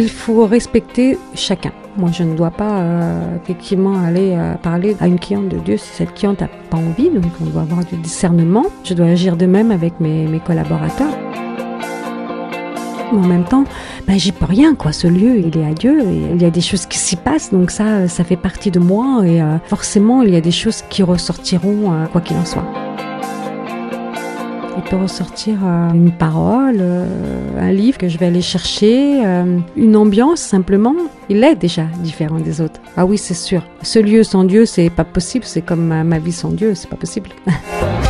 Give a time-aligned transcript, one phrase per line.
[0.00, 1.72] Il faut respecter chacun.
[1.96, 5.76] Moi, je ne dois pas euh, effectivement aller euh, parler à une cliente de Dieu
[5.76, 7.10] si cette cliente n'a pas envie.
[7.10, 8.66] Donc, on doit avoir du discernement.
[8.84, 11.18] Je dois agir de même avec mes, mes collaborateurs.
[13.12, 13.64] Mais en même temps,
[14.06, 14.92] ben, j'y peux rien, quoi.
[14.92, 17.50] Ce lieu, il est à Dieu et il y a des choses qui s'y passent,
[17.50, 20.84] donc ça, ça fait partie de moi et euh, forcément, il y a des choses
[20.88, 22.87] qui ressortiront, quoi qu'il en soit.
[24.78, 27.04] Il peut ressortir euh, une parole, euh,
[27.58, 30.94] un livre que je vais aller chercher, euh, une ambiance simplement.
[31.28, 32.80] Il est déjà différent des autres.
[32.96, 33.64] Ah oui, c'est sûr.
[33.82, 35.44] Ce lieu sans Dieu, c'est pas possible.
[35.44, 37.30] C'est comme ma, ma vie sans Dieu, c'est pas possible.